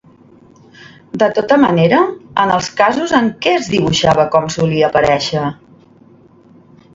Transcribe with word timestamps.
De 1.23 1.27
tota 1.39 1.57
manera, 1.63 1.99
en 2.45 2.53
els 2.55 2.69
casos 2.79 3.13
en 3.19 3.29
què 3.47 3.53
es 3.59 3.69
dibuixava 3.75 4.27
com 4.37 4.49
solia 4.57 4.89
aparèixer? 4.89 5.45